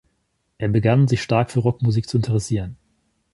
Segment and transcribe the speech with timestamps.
[0.57, 2.75] Er begann, sich stark für Rockmusik zu interessieren.